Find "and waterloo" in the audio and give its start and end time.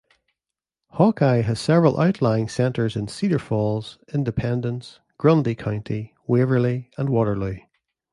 6.97-7.57